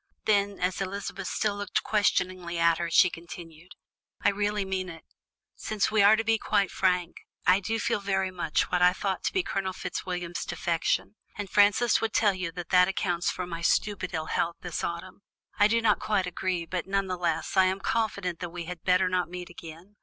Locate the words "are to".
6.01-6.23